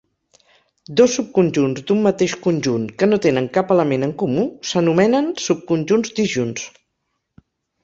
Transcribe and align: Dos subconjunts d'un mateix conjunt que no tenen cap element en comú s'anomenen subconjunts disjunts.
Dos 1.01 1.17
subconjunts 1.17 1.83
d'un 1.91 1.99
mateix 2.07 2.33
conjunt 2.45 2.87
que 3.03 3.09
no 3.11 3.21
tenen 3.27 3.51
cap 3.59 3.75
element 3.77 4.07
en 4.09 4.15
comú 4.23 4.49
s'anomenen 4.73 5.31
subconjunts 5.47 6.19
disjunts. 6.23 6.69